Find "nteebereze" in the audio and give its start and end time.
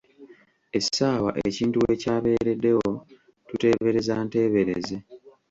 4.25-4.97